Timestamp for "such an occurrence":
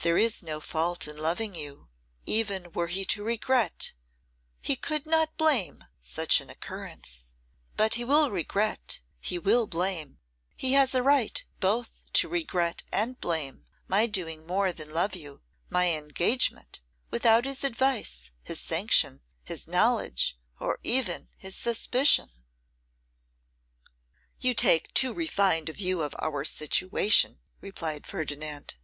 6.00-7.34